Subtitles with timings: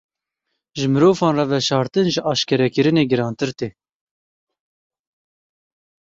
[0.77, 3.69] Ji mirovan re veşartin ji eşkerekirinê girantir tê.